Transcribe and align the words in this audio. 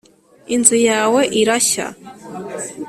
Inzu 0.55 0.77
yawe 0.89 1.21
irashya 1.39 1.85